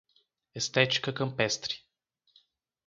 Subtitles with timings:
[0.61, 1.77] Estética campestre